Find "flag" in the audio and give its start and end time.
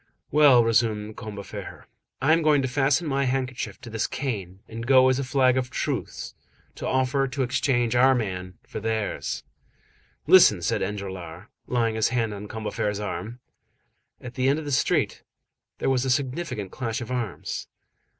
5.23-5.57